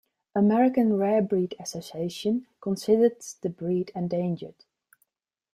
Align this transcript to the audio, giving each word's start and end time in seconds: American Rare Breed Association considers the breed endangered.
American 0.33 0.97
Rare 0.97 1.21
Breed 1.21 1.53
Association 1.59 2.47
considers 2.59 3.35
the 3.39 3.49
breed 3.49 3.91
endangered. 3.93 4.65